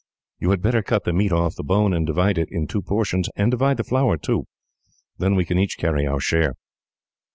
[0.39, 3.29] You had better cut the meat off the bone, and divide it in two portions;
[3.35, 4.47] and divide the flour, too;
[5.19, 6.55] then we can each carry our share."